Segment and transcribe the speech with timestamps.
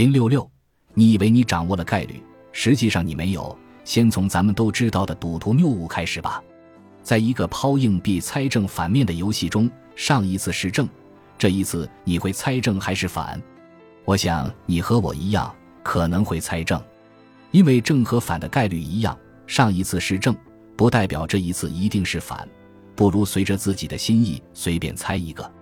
[0.00, 0.50] 零六六，
[0.94, 3.54] 你以为你掌握了概率，实际上你没有。
[3.84, 6.42] 先从咱们都知道的赌徒谬误开始吧。
[7.02, 10.88] 在一个抛硬币猜正反面的游戏中，上一次是正，
[11.36, 13.38] 这一次你会猜正还是反？
[14.06, 16.82] 我想你和我一样，可能会猜正，
[17.50, 19.14] 因为正和反的概率一样。
[19.46, 20.34] 上一次是正，
[20.78, 22.48] 不代表这一次一定是反。
[22.96, 25.52] 不如随着自己的心意随便猜一个。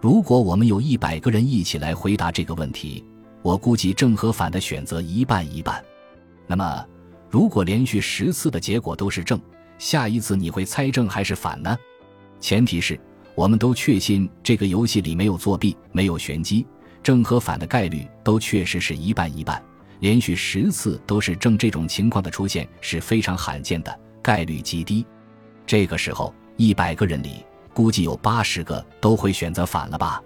[0.00, 3.04] 如果我们有一百个人一起来回答这个问题，
[3.42, 5.82] 我估计正和反的选择一半一半。
[6.46, 6.86] 那么，
[7.28, 9.40] 如果连续十次的结果都是正，
[9.78, 11.78] 下一次你会猜正还是反呢？
[12.40, 12.98] 前提是
[13.34, 16.66] 我们都确信这个游戏里没有作弊、没有玄机，
[17.02, 19.62] 正和反的概率都确实是一半一半。
[20.00, 25.06] 连续十次都是正，这种情况的出现是非常罕见的，概率极低。
[25.66, 30.22] 这个时候，一百个人里估计有八十个都会选择反了吧？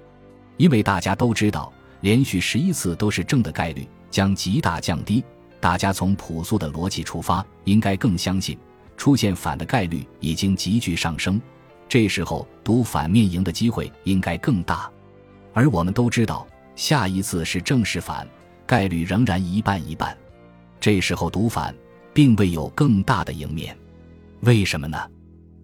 [0.56, 1.73] 因为大家都知道，
[2.04, 5.24] 连续十一次都是正的概率将极大降低。
[5.58, 8.59] 大家从朴素的逻辑出发，应该更相信。
[8.95, 11.40] 出现反的概率已经急剧上升，
[11.88, 14.90] 这时候赌反面赢的机会应该更大。
[15.54, 18.29] 而我们都知道，下一次是正是反，
[18.66, 20.14] 概率仍然一半一半。
[20.79, 21.74] 这时候赌反
[22.12, 23.74] 并未有更大的赢面，
[24.40, 24.98] 为什么呢？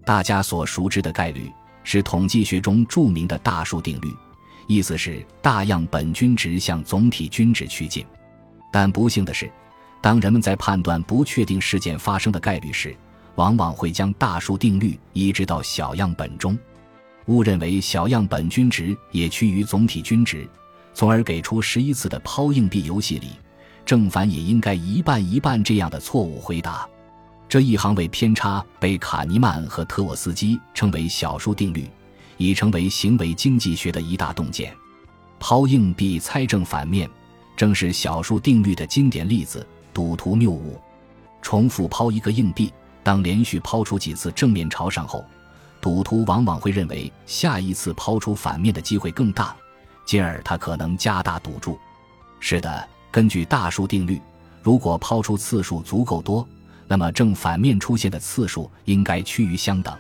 [0.06, 1.53] 大家所熟知的概率
[1.84, 4.11] 是统计学中著名的大数定律，
[4.71, 8.07] 意思是大样本均值向总体均值趋近。
[8.71, 9.51] 但不幸的是，
[10.01, 12.97] 当人们在判断不确定事件发生的概率时，
[13.35, 16.57] 往往会将大数定律移植到小样本中，
[17.27, 20.49] 误认为小样本均值也趋于总体均值，
[20.95, 23.31] 从而给出十一次的抛硬币游戏里
[23.84, 26.89] 正反也应该一半一半这样的错误回答。
[27.49, 31.91] 这一行为偏差被卡尼曼和特沃斯基称为小数定律，
[32.41, 34.75] 已成为行为经济学的一大洞见。
[35.39, 37.09] 抛硬币猜正反面，
[37.55, 39.65] 正是小数定律的经典例子。
[39.93, 40.81] 赌徒谬误，
[41.43, 42.73] 重复抛一个硬币。
[43.03, 45.23] 当连续抛出几次正面朝上后，
[45.83, 49.55] 赌徒往往会认为下一次抛出反面的机会更大，
[50.06, 51.79] 进而他可能加大赌注。
[52.39, 54.19] 是的，根据大数定律，
[54.62, 56.49] 如果抛出次数足够多，
[56.87, 59.95] 那么正反面出现的次数应该趋于相等。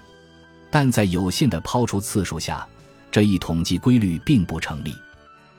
[0.70, 2.66] 但在有限的抛出次数下，
[3.10, 4.94] 这一统计规律并不成立。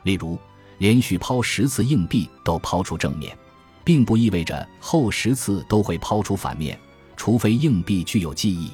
[0.03, 0.39] 例如，
[0.77, 3.38] 连续抛十次硬币都抛出正面，
[3.83, 6.79] 并不意味着后十次都会抛出反面。
[7.17, 8.72] 除非硬币具有记忆，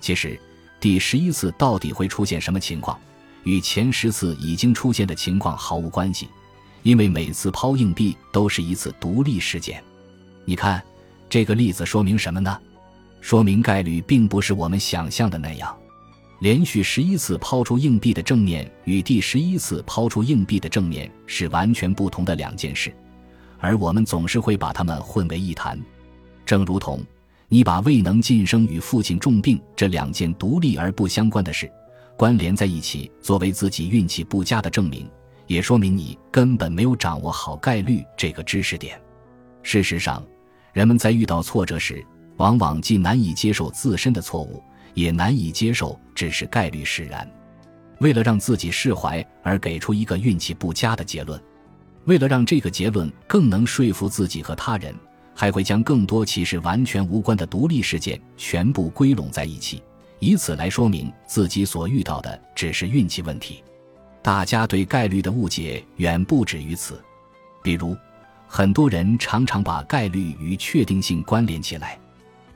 [0.00, 0.40] 其实
[0.80, 2.98] 第十一次到底会出现什么情况，
[3.42, 6.28] 与前十次已经出现的情况毫无关系，
[6.82, 9.84] 因为每次抛硬币都是一次独立事件。
[10.46, 10.82] 你看
[11.28, 12.58] 这个例子说明什么呢？
[13.24, 15.74] 说明概率并不是我们想象的那样。
[16.40, 22.94] 连续十一次抛出硬币的正面与第十一次抛出硬币的正面是完全不同的两件事，
[23.60, 25.80] 而我们总是会把它们混为一谈，
[26.44, 27.02] 正如同。
[27.48, 31.70] 你把未能晋升与父亲重病这两件独立而不相关的事
[32.18, 35.08] 关联在一起，作为自己运气不佳的证明，
[35.46, 39.00] 也说明你根本没有掌握好概率这个知识点。
[39.62, 40.22] 事实上，
[40.74, 42.04] 人们在遇到挫折时，
[42.36, 44.62] 往往既难以接受自身的错误，
[44.94, 47.28] 也难以接受只是概率使然。
[48.00, 51.40] 为了让自己释怀而给出一个运气不佳的结论，
[52.04, 54.94] 为了让这个结论更能说服自己和他人。
[55.36, 59.82] 还会将更多其实完全无关的独立事件全部归拢在一起，
[60.20, 63.60] 以此来说明自己所遇到的只是运气问题。
[64.22, 67.02] 大家对概率的误解远不止于此，
[67.64, 67.96] 比如，
[68.46, 71.98] 很多人常常把概率与确定性关联起来，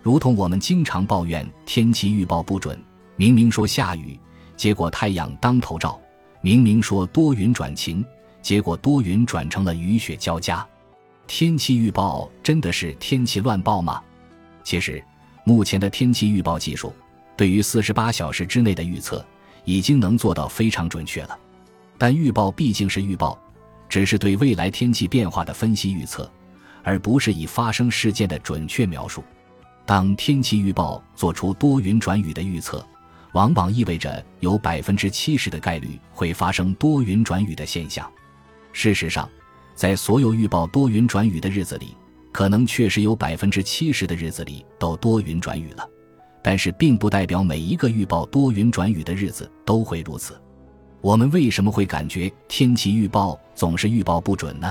[0.03, 2.81] 如同我们经常抱怨天气预报不准，
[3.16, 4.19] 明明说下雨，
[4.56, 5.98] 结果太阳当头照；
[6.41, 8.04] 明明说多云转晴，
[8.41, 10.66] 结果多云转成了雨雪交加。
[11.26, 14.03] 天气预报真的是天气乱报吗？
[14.62, 15.03] 其实，
[15.44, 16.92] 目前的天气预报技术
[17.36, 19.25] 对于四十八小时之内的预测
[19.65, 21.38] 已经能做到非常准确了。
[21.98, 23.38] 但预报毕竟是预报，
[23.88, 26.30] 只是对未来天气变化的分析预测，
[26.83, 29.22] 而不是以发生事件的准确描述。
[29.88, 32.86] 当天气预报做出多云转雨的预测，
[33.32, 38.06] 往往意味着有百分之七十的概率会发生多云转雨的现象。
[38.70, 39.26] 事实上，
[39.74, 41.96] 在所有预报多云转雨的日子里，
[42.32, 45.88] 可能确实有百分之七十的日子里都多云转雨了，
[46.42, 50.38] 但是并不代表每一个预报多云转雨的日子都会如此。
[51.00, 54.70] 我们为什么会感觉天气预报总是预报不准呢？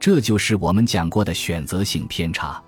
[0.00, 2.60] 这就是我们讲过的选择性偏差。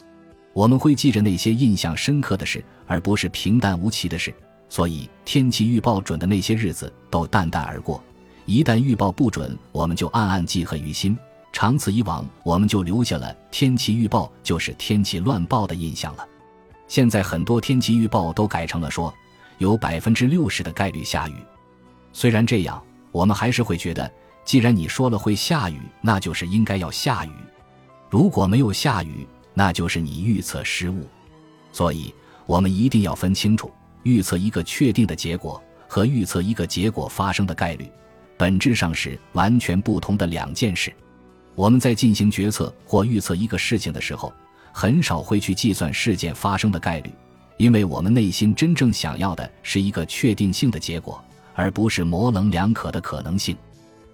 [0.52, 4.34] 我们会记着那些印象深刻的事，而不是平淡无奇的事，
[4.68, 8.02] 所以天气预报准的那些日子都淡淡而过。
[8.44, 11.16] 一旦预报不准，我们就暗暗记恨于心。
[11.52, 16.26] 长此以往，我们就留下了天气预报就是天气乱报的印象了。
[16.88, 19.12] 现在很多天气预报都改成了说
[19.58, 21.34] 有百分之六十的概率下雨。
[22.12, 24.10] 虽然这样，我们还是会觉得，
[24.44, 27.30] 既然你说了会下雨，那就是应该要下雨。
[28.10, 31.06] 如果没有下雨，那就是你预测失误。
[31.72, 32.14] 所以，
[32.46, 33.70] 我们一定要分清楚，
[34.02, 37.90] 预测一个确定的结果和预测一个结果发生的概率，
[38.36, 40.92] 本质上是完全不同的两件事。
[41.54, 44.32] 我们在进行决策或预测一个事情的时候，
[44.72, 47.10] 很少会去计算事件发生的概率，
[47.58, 51.22] 因为我们内心真正想要的是一个确定性的结果，
[51.54, 53.56] 而不是模棱两可的可能性。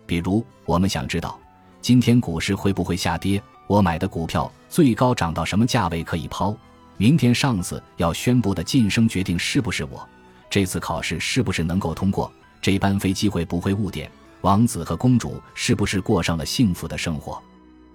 [0.05, 1.39] 比如，我们想知道
[1.81, 6.57] 今天股市会不会下跌，我买的股票最高涨到什么价位可以抛，
[6.97, 10.09] 明天上司要宣布的晋升决定是不是我，
[10.51, 14.11] 这次考试是不是能够通过，这班飞机会不会误点。
[14.41, 17.41] 王子和公主是不是过上了幸福的生活？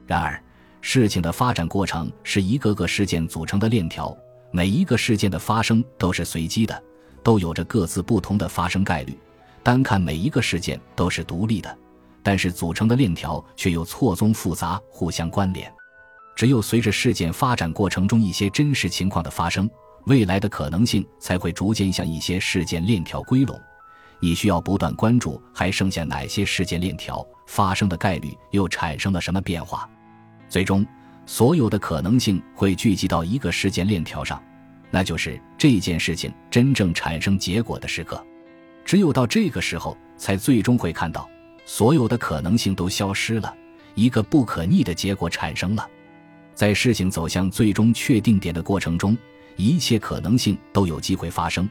[0.05, 0.39] 然而，
[0.81, 4.15] 事情的发展过程是一个个事件组成的链条，
[4.51, 6.83] 每一个事件的发生都是随机的，
[7.23, 9.17] 都有着各自不同的发生概率。
[9.63, 11.75] 单看每一个事件都是独立的，
[12.23, 15.71] 但是组成的链条却又错综复杂，互相关联。
[16.35, 19.69] 只有随着事件发展过程中一些真实情况的发生，
[20.05, 23.59] 未来的可能性才会逐渐向一些事件链条归拢。
[24.19, 29.87] 你需要不断关注还剩下哪些事件链条发生的概率又产生了什么变化，
[30.47, 30.85] 最终
[31.25, 34.41] 所有的可能性会聚集到一个事件链条上，
[34.89, 38.25] 那就是这件事情真正产生结果的时刻。
[38.85, 41.29] 只有到这个时候，才最终会看到
[41.65, 43.54] 所有的可能性都消失了，
[43.95, 45.88] 一个不可逆的结果产生了。
[46.54, 49.18] 在事情走向最终确定点的过程中，
[49.56, 51.68] 一切可能性都有机会发生。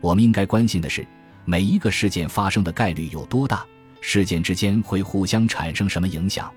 [0.00, 1.06] 我们应该关心的是。
[1.46, 3.66] 每一个事件发生的概率有多大？
[4.00, 6.50] 事件之间会互相产生什么影响？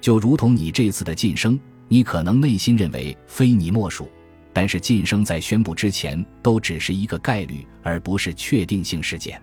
[0.00, 4.08] 就如同你这次的晋升，你可能内心认为非你莫属，
[4.52, 9.42] 但是晋升在宣布之前都只是一个概率，而不是确定性事件。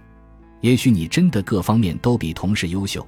[0.61, 3.05] 也许你真的各方面都比同事优秀，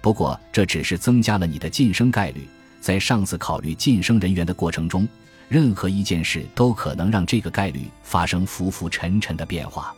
[0.00, 2.46] 不过这只是增加了你的晋升概率。
[2.80, 5.06] 在上次考虑晋升人员的过程中，
[5.48, 9.94] 任何一件事都可能让这个概率发生浮浮沉沉的变化。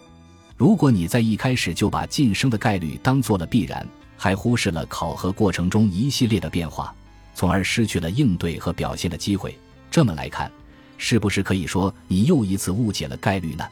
[0.56, 3.86] 如果你在一开始就把晋升的概率当做了必然，
[4.16, 6.94] 还忽视了考核过程中一系列的变化，
[7.34, 9.56] 从而失去了应对和表现的机会，
[9.90, 10.50] 这么来看，
[10.98, 13.66] 是不是可以说你又一次误解了概率呢？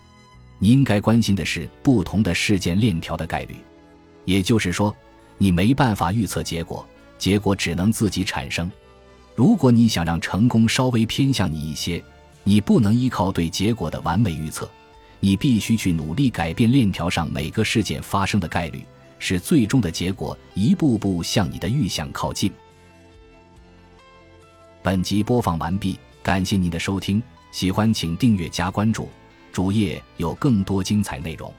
[0.59, 3.57] 你应该关心的是不同的事件链条的概率，
[4.25, 4.95] 也就是说，
[5.37, 8.71] 你没办法预测结果，结果只能自己产生。
[9.35, 12.03] 如果你想让成功稍微偏向你一些，
[12.43, 14.69] 你不能依靠对结果的完美预测。
[15.21, 18.85] 你必须去努力改变链条上每个事件发生的概率，
[19.19, 22.53] 使最终的结果一步步向你的预想靠近。
[24.81, 27.21] 本集播放完毕，感谢您的收听，
[27.51, 29.09] 喜欢请订阅加关注，
[29.53, 31.53] 主页有更多精彩内容。